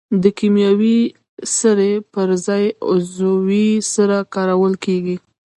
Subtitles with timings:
[0.23, 0.99] د کیمیاوي
[1.57, 5.17] سرې پر ځای عضوي سره کارول کیږي.